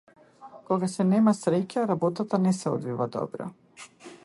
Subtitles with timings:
[0.69, 3.53] Кога се нема среќа работата не се одвива добро.